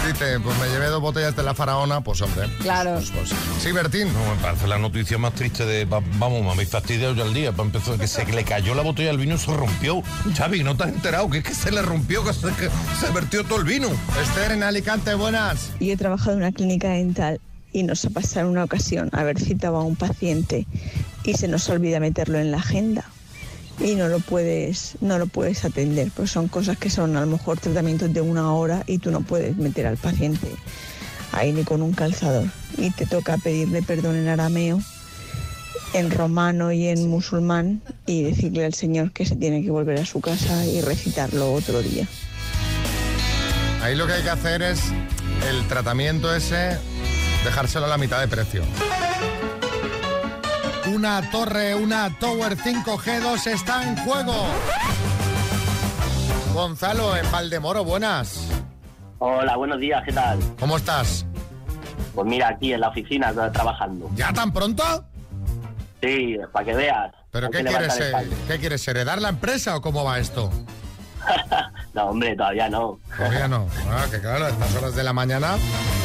Dice, 0.07 0.39
pues 0.39 0.57
me 0.59 0.67
llevé 0.69 0.85
dos 0.87 1.01
botellas 1.01 1.35
de 1.35 1.41
la 1.43 1.53
faraona, 1.55 2.01
pues 2.01 2.21
hombre. 2.21 2.47
Claro. 2.61 2.93
Pues, 2.95 3.09
pues, 3.11 3.29
sí, 3.59 3.71
Bertín. 3.71 4.13
No, 4.13 4.19
me 4.35 4.41
parece 4.41 4.67
la 4.67 4.77
noticia 4.77 5.17
más 5.17 5.33
triste 5.33 5.65
de. 5.65 5.85
va- 5.85 6.01
Vamos, 6.19 6.43
me 6.43 6.51
habéis 6.51 6.69
fastidiado 6.69 7.15
ya 7.15 7.23
el 7.23 7.33
día. 7.33 7.51
Para 7.51 7.63
empezar, 7.67 7.97
que 7.97 8.07
se 8.07 8.23
le 8.25 8.43
cayó 8.43 8.75
la 8.75 8.83
botella 8.83 9.07
del 9.09 9.17
vino 9.17 9.35
y 9.35 9.37
se 9.39 9.51
rompió. 9.55 10.03
Xavi, 10.37 10.63
¿no 10.63 10.77
te 10.77 10.83
has 10.83 10.89
enterado? 10.89 11.29
Que 11.29 11.39
es 11.39 11.43
que 11.43 11.53
se 11.55 11.71
le 11.71 11.81
rompió, 11.81 12.23
que 12.23 12.33
se, 12.33 12.47
que 12.49 12.69
se 12.99 13.11
vertió 13.13 13.43
todo 13.45 13.59
el 13.59 13.65
vino. 13.65 13.87
Esther 14.21 14.51
en 14.51 14.63
Alicante, 14.63 15.13
buenas. 15.15 15.71
Yo 15.79 15.93
he 15.93 15.97
trabajado 15.97 16.33
en 16.33 16.37
una 16.37 16.51
clínica 16.51 16.89
dental 16.89 17.41
y 17.73 17.83
nos 17.83 18.05
ha 18.05 18.09
pasado 18.11 18.45
en 18.45 18.51
una 18.51 18.63
ocasión 18.63 19.09
haber 19.11 19.39
citado 19.39 19.77
a 19.77 19.83
un 19.83 19.95
paciente 19.95 20.67
y 21.23 21.33
se 21.33 21.47
nos 21.47 21.67
olvida 21.69 21.99
meterlo 21.99 22.37
en 22.39 22.51
la 22.51 22.57
agenda 22.57 23.05
y 23.79 23.95
no 23.95 24.07
lo 24.07 24.19
puedes 24.19 24.97
no 25.01 25.17
lo 25.17 25.27
puedes 25.27 25.65
atender, 25.65 26.11
pues 26.15 26.31
son 26.31 26.47
cosas 26.47 26.77
que 26.77 26.89
son 26.89 27.15
a 27.17 27.21
lo 27.21 27.27
mejor 27.27 27.59
tratamientos 27.59 28.13
de 28.13 28.21
una 28.21 28.53
hora 28.53 28.83
y 28.87 28.99
tú 28.99 29.11
no 29.11 29.21
puedes 29.21 29.57
meter 29.57 29.87
al 29.87 29.97
paciente 29.97 30.47
ahí 31.31 31.51
ni 31.51 31.63
con 31.63 31.81
un 31.81 31.93
calzador 31.93 32.47
y 32.77 32.91
te 32.91 33.05
toca 33.05 33.37
pedirle 33.37 33.81
perdón 33.81 34.15
en 34.15 34.27
arameo 34.27 34.79
en 35.95 36.11
romano 36.11 36.71
y 36.73 36.87
en 36.87 37.09
musulmán 37.09 37.81
y 38.05 38.23
decirle 38.23 38.65
al 38.65 38.73
Señor 38.73 39.11
que 39.11 39.25
se 39.25 39.35
tiene 39.35 39.63
que 39.63 39.71
volver 39.71 39.99
a 39.99 40.05
su 40.05 40.19
casa 40.19 40.65
y 40.65 40.81
recitarlo 40.81 41.53
otro 41.53 41.81
día. 41.81 42.05
Ahí 43.81 43.95
lo 43.95 44.05
que 44.05 44.13
hay 44.13 44.23
que 44.23 44.29
hacer 44.29 44.61
es 44.61 44.79
el 45.49 45.65
tratamiento 45.67 46.35
ese, 46.35 46.77
dejárselo 47.45 47.85
a 47.85 47.89
la 47.89 47.97
mitad 47.97 48.19
de 48.19 48.27
precio. 48.27 48.63
Una 50.95 51.21
torre, 51.29 51.75
una 51.75 52.09
Tower 52.21 52.55
5G2 52.55 53.47
está 53.47 53.83
en 53.83 53.97
juego. 53.97 54.33
Gonzalo, 56.53 57.17
en 57.17 57.29
Valdemoro, 57.29 57.83
buenas. 57.83 58.47
Hola, 59.19 59.57
buenos 59.57 59.77
días, 59.81 60.01
¿qué 60.05 60.13
tal? 60.13 60.39
¿Cómo 60.57 60.77
estás? 60.77 61.25
Pues 62.13 62.25
mira, 62.25 62.47
aquí 62.47 62.71
en 62.71 62.79
la 62.79 62.87
oficina 62.87 63.33
tra- 63.33 63.51
trabajando. 63.51 64.09
¿Ya 64.15 64.31
tan 64.31 64.53
pronto? 64.53 64.83
Sí, 66.01 66.37
para 66.53 66.63
que 66.65 66.73
veas. 66.75 67.11
¿Pero 67.29 67.49
qué 67.51 67.65
quieres, 67.65 67.93
salto. 67.93 68.33
qué 68.47 68.57
quieres, 68.57 68.87
heredar 68.87 69.21
la 69.21 69.27
empresa 69.27 69.75
o 69.75 69.81
cómo 69.81 70.05
va 70.05 70.17
esto? 70.19 70.49
No, 71.95 72.07
hombre, 72.07 72.35
todavía 72.35 72.67
no. 72.69 72.99
Todavía 73.17 73.47
no. 73.47 73.67
Ah, 73.89 74.05
que 74.11 74.19
claro, 74.19 74.45
a 74.45 74.49
estas 74.49 74.75
horas 74.75 74.95
de 74.95 75.03
la 75.03 75.13
mañana. 75.13 75.55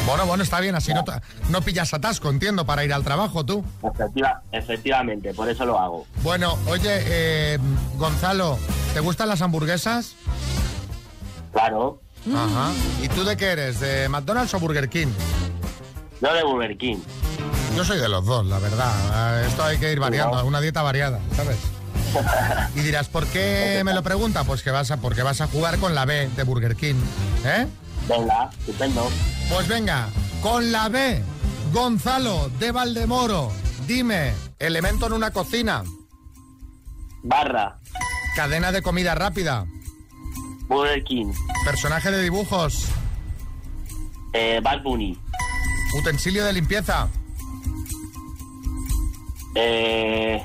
Bueno, 0.07 0.25
bueno, 0.25 0.41
está 0.41 0.61
bien, 0.61 0.73
así 0.73 0.93
no, 0.93 1.03
no 1.49 1.61
pillas 1.61 1.93
atasco, 1.93 2.29
entiendo, 2.29 2.65
para 2.65 2.85
ir 2.85 2.93
al 2.93 3.03
trabajo 3.03 3.45
tú. 3.45 3.63
Efectiva- 3.83 4.41
efectivamente, 4.53 5.33
por 5.33 5.49
eso 5.49 5.65
lo 5.65 5.77
hago. 5.77 6.07
Bueno, 6.23 6.57
oye, 6.67 6.89
eh, 7.05 7.59
Gonzalo, 7.97 8.57
¿te 8.93 9.01
gustan 9.01 9.27
las 9.27 9.41
hamburguesas? 9.41 10.15
Claro, 11.51 11.99
Ajá. 12.33 12.71
¿Y 13.01 13.09
tú 13.09 13.23
de 13.25 13.35
qué 13.35 13.47
eres? 13.47 13.79
¿De 13.81 14.07
McDonald's 14.07 14.53
o 14.53 14.59
Burger 14.59 14.87
King? 14.89 15.07
no 16.21 16.33
de 16.33 16.43
Burger 16.43 16.77
King. 16.77 16.97
Yo 17.75 17.83
soy 17.83 17.97
de 17.99 18.07
los 18.07 18.23
dos, 18.25 18.45
la 18.45 18.59
verdad. 18.59 19.41
Eh, 19.43 19.47
Esto 19.47 19.63
hay 19.63 19.77
que 19.77 19.91
ir 19.91 19.99
variando, 19.99 20.45
una 20.45 20.61
dieta 20.61 20.83
variada, 20.83 21.19
¿sabes? 21.35 21.57
Y 22.75 22.79
dirás, 22.81 23.07
¿por 23.09 23.25
qué 23.27 23.81
me 23.83 23.93
lo 23.93 24.03
pregunta? 24.03 24.43
Pues 24.43 24.63
que 24.63 24.71
vas 24.71 24.91
a, 24.91 24.97
porque 24.97 25.23
vas 25.23 25.41
a 25.41 25.47
jugar 25.47 25.77
con 25.79 25.95
la 25.95 26.05
B 26.05 26.29
de 26.35 26.43
Burger 26.43 26.75
King. 26.75 26.95
¿Eh? 27.45 27.67
Venga, 28.07 28.49
estupendo. 28.59 29.09
Pues 29.49 29.67
venga, 29.67 30.07
con 30.41 30.71
la 30.71 30.89
B, 30.89 31.21
Gonzalo 31.73 32.49
de 32.59 32.71
Valdemoro. 32.71 33.51
Dime, 33.87 34.33
elemento 34.59 35.07
en 35.07 35.13
una 35.13 35.31
cocina. 35.31 35.83
Barra. 37.23 37.77
Cadena 38.35 38.71
de 38.71 38.81
comida 38.81 39.15
rápida. 39.15 39.65
Burger 40.67 41.03
King. 41.03 41.33
Personaje 41.65 42.11
de 42.11 42.23
dibujos. 42.23 42.85
Eh, 44.33 44.61
Bad 44.63 44.83
Bunny. 44.83 45.19
Utensilio 45.99 46.45
de 46.45 46.53
limpieza. 46.53 47.09
Eh, 49.55 50.41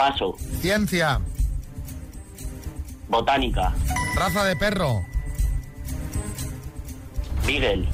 paso. 0.00 0.34
Ciencia. 0.62 1.20
Botánica. 3.08 3.74
Raza 4.14 4.44
de 4.44 4.56
perro. 4.56 5.04
Beagle. 7.46 7.86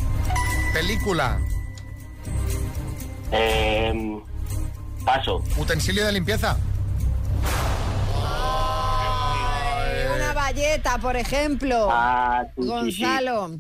Película. 0.73 1.41
Eh, 3.33 4.21
paso. 5.05 5.43
Utensilio 5.57 6.07
de 6.07 6.13
limpieza. 6.13 6.57
Una 10.15 10.33
valleta, 10.33 10.99
por 10.99 11.17
ejemplo. 11.17 11.89
Ah, 11.91 12.45
sí, 12.45 12.51
sí, 12.55 12.63
sí. 12.63 12.69
Gonzalo. 12.69 13.51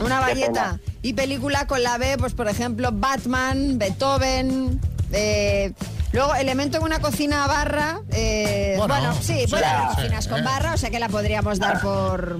Una 0.00 0.20
valleta. 0.20 0.80
Y 1.02 1.12
película 1.12 1.66
con 1.66 1.82
la 1.82 1.98
B, 1.98 2.16
pues 2.16 2.32
por 2.32 2.48
ejemplo, 2.48 2.88
Batman, 2.90 3.76
Beethoven. 3.76 4.80
eh, 5.12 5.74
luego, 6.12 6.34
elemento 6.34 6.78
en 6.78 6.84
una 6.84 6.98
cocina 7.00 7.46
barra. 7.46 8.00
eh, 8.12 8.74
Bueno, 8.78 8.94
bueno, 8.94 9.14
sí, 9.20 9.34
sí, 9.44 9.46
bueno, 9.50 9.66
sí, 9.90 9.96
cocinas 9.96 10.28
con 10.28 10.40
eh. 10.40 10.42
barra, 10.42 10.74
o 10.74 10.76
sea 10.76 10.90
que 10.90 10.98
la 10.98 11.08
podríamos 11.08 11.58
dar 11.58 11.80
por. 11.80 12.38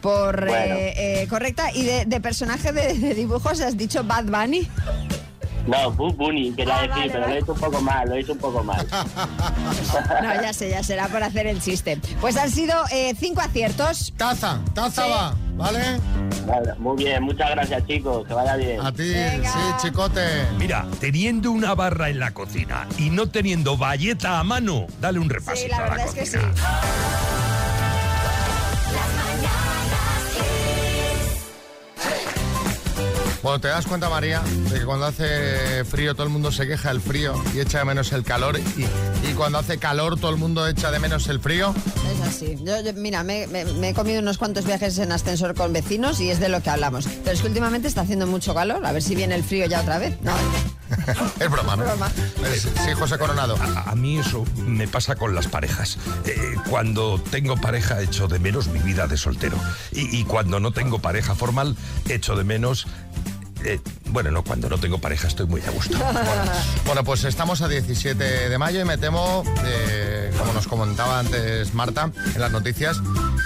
Por 0.00 0.46
Bueno. 0.46 0.74
eh, 0.74 1.22
eh, 1.22 1.26
correcta. 1.28 1.70
Y 1.72 1.84
de, 1.84 2.04
de 2.06 2.20
personaje 2.20 2.72
de, 2.72 2.94
de 2.98 3.14
dibujos 3.14 3.60
has 3.60 3.76
dicho 3.76 4.02
Bad 4.02 4.24
Bunny. 4.24 4.68
No, 5.64 5.92
Bad 5.92 6.14
Bunny, 6.16 6.52
quería 6.54 6.74
Ah, 6.76 6.80
decir, 6.82 6.94
vale, 6.96 7.10
pero 7.12 7.20
vale. 7.20 7.32
lo 7.32 7.36
he 7.36 7.38
hecho 7.40 7.52
un 7.52 7.60
poco 7.60 7.80
mal, 7.82 8.08
lo 8.08 8.14
he 8.16 8.20
hecho 8.20 8.32
un 8.32 8.38
poco 8.38 8.64
mal. 8.64 8.84
No, 10.22 10.42
ya 10.42 10.52
sé, 10.52 10.70
ya 10.70 10.82
será 10.82 11.06
por 11.08 11.22
hacer 11.22 11.46
el 11.46 11.60
chiste. 11.62 12.00
Pues 12.20 12.36
han 12.36 12.50
sido 12.50 12.74
eh, 12.90 13.14
cinco 13.18 13.40
aciertos. 13.42 14.12
Taza, 14.16 14.58
taza 14.74 15.04
Sí. 15.04 15.10
va, 15.10 15.34
¿vale? 15.54 16.00
Vale, 16.46 16.74
Muy 16.78 16.96
bien, 17.04 17.22
muchas 17.22 17.50
gracias 17.50 17.86
chicos, 17.86 18.26
que 18.26 18.34
vaya 18.34 18.56
bien. 18.56 18.80
A 18.80 18.92
ti, 18.92 19.08
Venga. 19.12 19.52
sí, 19.52 19.58
chicote. 19.86 20.20
Mira, 20.58 20.86
teniendo 21.00 21.50
una 21.50 21.74
barra 21.74 22.08
en 22.08 22.18
la 22.18 22.32
cocina 22.32 22.86
y 22.98 23.10
no 23.10 23.28
teniendo 23.28 23.76
valleta 23.76 24.38
a 24.40 24.44
mano, 24.44 24.86
dale 25.00 25.18
un 25.18 25.30
repasito 25.30 25.74
Sí, 25.74 25.80
la 25.80 25.92
a 25.92 25.96
la 25.96 26.04
que 26.12 26.26
sí. 26.26 26.38
Bueno, 33.42 33.58
te 33.60 33.66
das 33.68 33.86
cuenta, 33.88 34.08
María, 34.08 34.40
de 34.70 34.78
que 34.78 34.84
cuando 34.84 35.06
hace 35.06 35.84
frío 35.84 36.14
todo 36.14 36.22
el 36.24 36.32
mundo 36.32 36.52
se 36.52 36.64
queja 36.68 36.90
del 36.90 37.00
frío 37.00 37.34
y 37.52 37.58
echa 37.58 37.80
de 37.80 37.84
menos 37.84 38.12
el 38.12 38.22
calor. 38.22 38.56
Y, 38.60 38.82
y 39.28 39.32
cuando 39.34 39.58
hace 39.58 39.78
calor 39.78 40.16
todo 40.16 40.30
el 40.30 40.36
mundo 40.36 40.66
echa 40.68 40.92
de 40.92 41.00
menos 41.00 41.26
el 41.26 41.40
frío. 41.40 41.74
Es 42.14 42.20
así. 42.28 42.56
Yo, 42.62 42.80
yo- 42.82 42.92
mira, 42.94 43.24
me, 43.24 43.48
me- 43.48 43.64
me 43.64 43.88
he 43.88 43.94
comido 43.94 44.20
unos 44.20 44.38
cuantos 44.38 44.64
viajes 44.64 44.96
en 44.98 45.10
ascensor 45.10 45.56
con 45.56 45.72
vecinos 45.72 46.20
y 46.20 46.30
es 46.30 46.38
de 46.38 46.48
lo 46.48 46.62
que 46.62 46.70
hablamos. 46.70 47.06
Pero 47.24 47.32
es 47.32 47.40
que 47.40 47.48
últimamente 47.48 47.88
está 47.88 48.02
haciendo 48.02 48.28
mucho 48.28 48.54
calor. 48.54 48.86
A 48.86 48.92
ver 48.92 49.02
si 49.02 49.16
viene 49.16 49.34
el 49.34 49.42
frío 49.42 49.66
ya 49.66 49.80
otra 49.80 49.98
vez. 49.98 50.16
No, 50.22 50.32
Es 51.40 51.50
broma, 51.50 51.74
¿no? 51.74 51.84
Broma. 51.84 52.12
Sí, 52.54 52.92
José 52.96 53.18
Coronado. 53.18 53.56
A, 53.76 53.90
a 53.90 53.94
mí 53.96 54.18
eso 54.18 54.44
me 54.66 54.86
pasa 54.86 55.16
con 55.16 55.34
las 55.34 55.48
parejas. 55.48 55.98
Eh, 56.26 56.54
cuando 56.70 57.20
tengo 57.32 57.56
pareja 57.56 58.00
echo 58.02 58.28
de 58.28 58.38
menos 58.38 58.68
mi 58.68 58.78
vida 58.78 59.08
de 59.08 59.16
soltero. 59.16 59.58
Y, 59.90 60.16
y 60.16 60.22
cuando 60.24 60.60
no 60.60 60.70
tengo 60.70 61.00
pareja 61.00 61.34
formal 61.34 61.74
echo 62.08 62.36
de 62.36 62.44
menos... 62.44 62.86
eh, 63.64 63.80
bueno, 64.10 64.30
no, 64.30 64.42
cuando 64.42 64.68
no 64.68 64.78
tengo 64.78 64.98
pareja 64.98 65.28
estoy 65.28 65.46
muy 65.46 65.60
a 65.62 65.70
gusto. 65.70 65.98
Bueno, 66.84 67.04
pues 67.04 67.24
estamos 67.24 67.62
a 67.62 67.68
17 67.68 68.48
de 68.48 68.58
mayo 68.58 68.80
y 68.80 68.84
me 68.84 68.98
temo, 68.98 69.44
eh, 69.64 70.30
como 70.38 70.52
nos 70.52 70.66
comentaba 70.66 71.20
antes 71.20 71.72
Marta 71.74 72.10
en 72.34 72.40
las 72.40 72.50
noticias, 72.50 73.00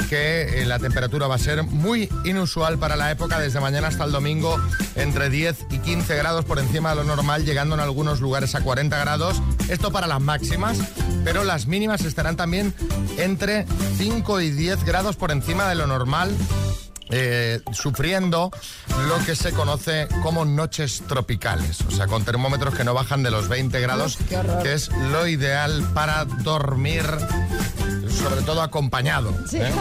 que 0.08 0.62
eh, 0.62 0.66
la 0.66 0.78
temperatura 0.78 1.26
va 1.26 1.36
a 1.36 1.38
ser 1.38 1.62
muy 1.62 2.08
inusual 2.24 2.78
para 2.78 2.96
la 2.96 3.10
época, 3.10 3.38
desde 3.38 3.60
mañana 3.60 3.88
hasta 3.88 4.04
el 4.04 4.12
domingo, 4.12 4.60
entre 4.96 5.30
10 5.30 5.66
y 5.70 5.78
15 5.78 6.16
grados 6.16 6.44
por 6.44 6.58
encima 6.58 6.90
de 6.90 6.96
lo 6.96 7.04
normal, 7.04 7.44
llegando 7.44 7.74
en 7.74 7.80
algunos 7.80 8.20
lugares 8.20 8.54
a 8.54 8.62
40 8.62 8.98
grados. 8.98 9.40
Esto 9.68 9.92
para 9.92 10.06
las 10.06 10.20
máximas, 10.20 10.78
pero 11.24 11.44
las 11.44 11.66
mínimas 11.66 12.02
estarán 12.02 12.36
también 12.36 12.74
entre 13.18 13.66
5 13.98 14.40
y 14.40 14.50
10 14.50 14.84
grados 14.84 15.16
por 15.16 15.30
encima 15.30 15.68
de 15.68 15.74
lo 15.74 15.86
normal 15.86 16.34
eh, 17.10 17.60
sufriendo 17.72 18.50
lo 19.06 19.24
que 19.24 19.36
se 19.36 19.52
conoce 19.52 20.08
como 20.22 20.44
noches 20.44 21.02
tropicales, 21.06 21.80
o 21.82 21.90
sea, 21.90 22.06
con 22.06 22.24
termómetros 22.24 22.74
que 22.74 22.84
no 22.84 22.94
bajan 22.94 23.22
de 23.22 23.30
los 23.30 23.48
20 23.48 23.80
grados, 23.80 24.18
que 24.62 24.72
es 24.72 24.90
lo 25.10 25.26
ideal 25.26 25.88
para 25.94 26.24
dormir, 26.24 27.04
sobre 28.08 28.42
todo 28.42 28.62
acompañado. 28.62 29.32
Sí. 29.48 29.58
¿eh? 29.58 29.72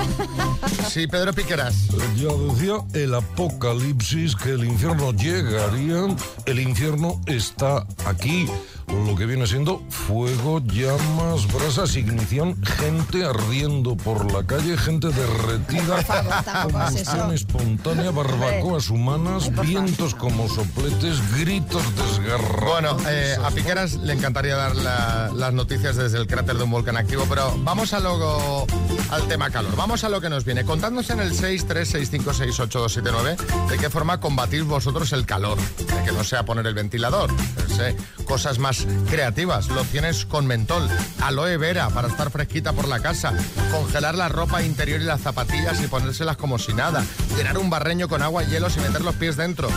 Sí, 0.89 1.08
Pedro 1.08 1.34
Piqueras. 1.34 1.88
Ya 2.15 2.29
decía 2.29 2.75
el 2.94 3.13
apocalipsis 3.15 4.36
que 4.36 4.51
el 4.51 4.65
infierno 4.65 5.12
llegaría. 5.13 6.15
El 6.46 6.60
infierno 6.60 7.22
está 7.25 7.86
aquí. 8.05 8.48
Lo 8.88 9.15
que 9.15 9.25
viene 9.25 9.48
siendo 9.48 9.82
fuego, 9.89 10.62
llamas, 10.63 11.51
brasas, 11.51 11.96
ignición, 11.96 12.56
gente 12.63 13.25
ardiendo 13.25 13.96
por 13.98 14.32
la 14.32 14.46
calle, 14.46 14.77
gente 14.77 15.08
derretida, 15.10 16.01
favor, 16.04 16.34
es 16.34 16.46
combustión 16.63 17.34
espontánea, 17.34 18.12
barbacoas 18.12 18.89
humanas, 18.89 19.50
vientos 19.62 20.15
como 20.15 20.48
sopletes, 20.48 21.20
gritos 21.38 21.84
desgarrados. 21.96 22.65
Bueno, 22.65 22.98
eh, 23.08 23.36
a 23.44 23.50
Piqueras 23.51 23.94
le 23.96 24.13
encantaría 24.13 24.56
dar 24.56 24.75
la- 24.75 25.32
las 25.36 25.54
noticias 25.54 25.96
desde 25.96 26.18
el 26.18 26.27
cráter 26.27 26.58
de 26.58 26.63
un 26.63 26.72
volcán 26.72 26.98
activo, 26.98 27.25
pero 27.30 27.54
vamos 27.60 27.94
a 27.94 28.00
lo, 28.00 28.65
al 29.12 29.27
tema 29.27 29.50
calor. 29.50 29.75
Vamos 29.75 30.04
a 30.04 30.10
lo 30.10 30.20
que 30.22 30.30
nos 30.30 30.46
viene. 30.46 30.63
Contadnos 30.65 31.10
en 31.10 31.20
el 31.22 31.32
636568279 31.34 33.38
de 33.70 33.77
qué 33.77 33.89
forma 33.89 34.20
combatís 34.20 34.63
vosotros 34.63 35.12
el 35.13 35.25
calor. 35.25 35.58
De 35.77 36.04
que 36.06 36.12
no 36.12 36.24
sea 36.24 36.44
poner 36.46 36.65
el 36.68 36.74
ventilador. 36.74 37.32
no 37.34 37.75
sé, 37.75 37.96
cosas 38.25 38.58
más 38.60 38.75
creativas. 39.10 39.67
Lociones 39.70 40.25
con 40.25 40.48
mentol. 40.48 40.89
Aloe 41.22 41.58
vera 41.58 41.89
para 41.89 42.08
estar 42.08 42.32
fresquita 42.32 42.74
por 42.74 42.88
la 42.88 43.00
casa. 43.00 43.34
Congelar 43.72 44.15
la 44.15 44.29
ropa 44.29 44.63
interior 44.63 45.01
y 45.01 45.05
las 45.05 45.22
zapatillas 45.22 45.82
y 45.82 45.88
ponérselas 45.88 46.38
como 46.38 46.58
si 46.58 46.74
nada. 46.74 47.03
Llenar 47.38 47.58
un 47.58 47.70
barreño 47.70 48.08
con 48.08 48.22
agua 48.22 48.44
y 48.44 48.48
hielos 48.48 48.77
y 48.77 48.79
meter 48.79 49.01
los 49.01 49.15
pies 49.15 49.38
dentro. 49.38 49.70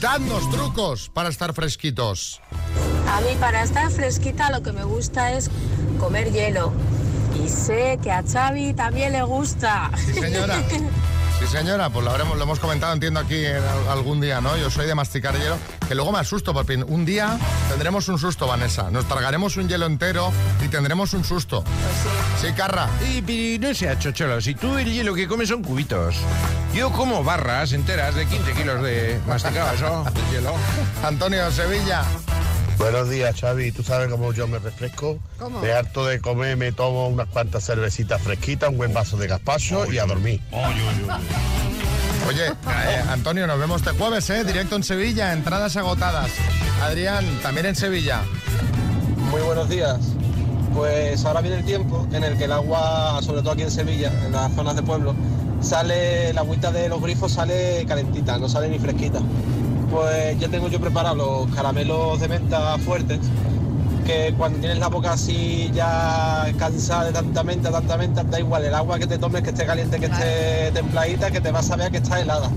Dadnos 0.00 0.50
trucos 0.50 1.08
para 1.08 1.28
estar 1.28 1.54
fresquitos. 1.54 2.40
A 3.08 3.20
mí 3.20 3.36
para 3.38 3.62
estar 3.62 3.90
fresquita 3.90 4.50
lo 4.50 4.62
que 4.62 4.72
me 4.72 4.84
gusta 4.84 5.32
es 5.32 5.50
comer 5.98 6.32
hielo. 6.32 6.72
Y 7.42 7.48
sé 7.48 7.98
que 8.02 8.10
a 8.10 8.22
Xavi 8.22 8.74
también 8.74 9.12
le 9.12 9.22
gusta. 9.22 9.90
Sí, 9.96 10.12
señora. 10.14 10.62
Sí, 11.42 11.48
señora, 11.48 11.90
pues 11.90 12.04
lo, 12.04 12.12
habremos, 12.12 12.36
lo 12.36 12.44
hemos 12.44 12.60
comentado, 12.60 12.92
entiendo, 12.92 13.18
aquí 13.18 13.44
en 13.44 13.60
algún 13.90 14.20
día, 14.20 14.40
¿no? 14.40 14.56
Yo 14.56 14.70
soy 14.70 14.86
de 14.86 14.94
masticar 14.94 15.36
hielo, 15.36 15.56
que 15.88 15.96
luego 15.96 16.12
me 16.12 16.20
asusto, 16.20 16.54
porque 16.54 16.76
un 16.76 17.04
día 17.04 17.36
tendremos 17.68 18.08
un 18.08 18.18
susto, 18.18 18.46
Vanessa. 18.46 18.92
Nos 18.92 19.08
tragaremos 19.08 19.56
un 19.56 19.68
hielo 19.68 19.86
entero 19.86 20.30
y 20.64 20.68
tendremos 20.68 21.14
un 21.14 21.24
susto. 21.24 21.64
sí. 22.40 22.52
Carra. 22.52 22.88
Y, 23.10 23.58
no 23.58 23.74
sea 23.74 23.98
chocholo, 23.98 24.40
si 24.40 24.54
tú 24.54 24.78
el 24.78 24.92
hielo 24.92 25.14
que 25.14 25.26
comes 25.26 25.48
son 25.48 25.64
cubitos. 25.64 26.14
Yo 26.74 26.92
como 26.92 27.24
barras 27.24 27.72
enteras 27.72 28.14
de 28.14 28.24
15 28.24 28.52
kilos 28.52 28.82
de 28.82 29.20
masticado 29.26 29.72
eso, 29.74 30.04
de 30.04 30.36
hielo. 30.36 30.54
Antonio, 31.02 31.50
Sevilla. 31.50 32.04
Buenos 32.78 33.08
días, 33.10 33.40
Xavi. 33.40 33.72
¿Tú 33.72 33.82
sabes 33.82 34.08
cómo 34.08 34.32
yo 34.32 34.46
me 34.46 34.58
refresco? 34.58 35.18
¿Cómo? 35.38 35.60
De 35.60 35.72
harto 35.72 36.04
de 36.06 36.20
comer 36.20 36.56
me 36.56 36.72
tomo 36.72 37.08
unas 37.08 37.28
cuantas 37.28 37.64
cervecitas 37.64 38.20
fresquitas, 38.20 38.70
un 38.70 38.78
buen 38.78 38.92
vaso 38.92 39.16
de 39.16 39.28
gazpacho 39.28 39.90
y 39.90 39.98
a 39.98 40.06
dormir. 40.06 40.40
Oye, 42.28 42.46
eh, 42.46 43.02
Antonio, 43.08 43.46
nos 43.46 43.58
vemos 43.58 43.82
este 43.82 43.96
jueves, 43.96 44.28
¿eh? 44.30 44.44
Directo 44.44 44.76
en 44.76 44.84
Sevilla, 44.84 45.32
entradas 45.32 45.76
agotadas. 45.76 46.30
Adrián, 46.82 47.24
también 47.42 47.66
en 47.66 47.76
Sevilla. 47.76 48.22
Muy 49.30 49.40
buenos 49.42 49.68
días. 49.68 49.98
Pues 50.74 51.24
ahora 51.24 51.40
viene 51.40 51.58
el 51.58 51.64
tiempo 51.64 52.06
en 52.12 52.24
el 52.24 52.36
que 52.38 52.44
el 52.44 52.52
agua, 52.52 53.20
sobre 53.22 53.42
todo 53.42 53.52
aquí 53.52 53.62
en 53.62 53.70
Sevilla, 53.70 54.12
en 54.24 54.32
las 54.32 54.52
zonas 54.54 54.76
de 54.76 54.82
pueblo, 54.82 55.14
sale, 55.60 56.32
la 56.32 56.40
agüita 56.40 56.70
de 56.70 56.88
los 56.88 57.00
grifos 57.02 57.32
sale 57.32 57.84
calentita, 57.86 58.38
no 58.38 58.48
sale 58.48 58.68
ni 58.68 58.78
fresquita. 58.78 59.20
Pues 59.92 60.40
ya 60.40 60.48
tengo 60.48 60.68
yo 60.68 60.80
preparado 60.80 61.14
los 61.14 61.54
caramelos 61.54 62.18
de 62.18 62.26
menta 62.26 62.78
fuertes, 62.78 63.18
que 64.06 64.32
cuando 64.38 64.58
tienes 64.58 64.78
la 64.78 64.88
boca 64.88 65.12
así 65.12 65.70
ya 65.74 66.50
cansada 66.58 67.04
de 67.04 67.12
tanta 67.12 67.42
menta, 67.42 67.70
tanta 67.70 67.98
menta, 67.98 68.24
da 68.24 68.40
igual 68.40 68.64
el 68.64 68.74
agua 68.74 68.98
que 68.98 69.06
te 69.06 69.18
tomes, 69.18 69.42
que 69.42 69.50
esté 69.50 69.66
caliente, 69.66 70.00
que 70.00 70.06
esté 70.06 70.70
templadita, 70.72 71.30
que 71.30 71.42
te 71.42 71.50
vas 71.50 71.70
a 71.70 71.76
ver 71.76 71.90
que 71.90 71.98
está 71.98 72.18
helada. 72.20 72.48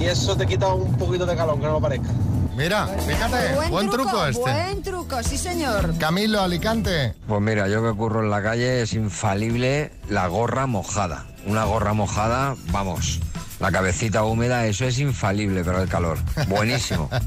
Y 0.00 0.04
eso 0.04 0.36
te 0.36 0.46
quita 0.46 0.68
un 0.68 0.96
poquito 0.96 1.26
de 1.26 1.34
calor, 1.34 1.58
que 1.58 1.66
no 1.66 1.72
lo 1.72 1.80
parezca. 1.80 2.08
Mira, 2.56 2.86
fíjate, 2.86 3.68
buen, 3.68 3.90
truco, 3.90 4.26
este. 4.26 4.40
Buen 4.40 4.82
truco, 4.82 5.22
sí 5.24 5.38
señor. 5.38 5.98
Camilo, 5.98 6.40
Alicante. 6.40 7.14
Pues 7.26 7.40
mira, 7.40 7.66
yo 7.66 7.82
que 7.82 7.96
curro 7.96 8.22
en 8.22 8.30
la 8.30 8.42
calle 8.42 8.82
es 8.82 8.92
infalible 8.92 9.90
la 10.08 10.28
gorra 10.28 10.66
mojada. 10.66 11.26
Una 11.46 11.64
gorra 11.64 11.94
mojada, 11.94 12.54
vamos, 12.70 13.18
la 13.60 13.70
cabecita 13.70 14.24
húmeda, 14.24 14.66
eso 14.66 14.86
es 14.86 14.98
infalible, 14.98 15.62
pero 15.62 15.82
el 15.82 15.88
calor. 15.88 16.18
Buenísimo. 16.48 17.08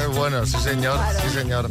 Es 0.00 0.16
bueno, 0.16 0.46
sí 0.46 0.56
señor, 0.62 0.98
sí 1.20 1.30
señor. 1.30 1.68